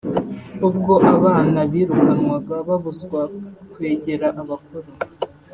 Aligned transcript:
ubwo 0.67 0.93
abana 1.13 1.59
birukanwaga 1.71 2.55
babuzw 2.67 3.11
akwegera 3.23 4.27
abakuru 4.41 4.89